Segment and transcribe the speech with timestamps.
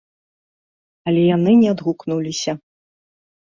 [1.11, 2.51] Але яны не адгукнуліся.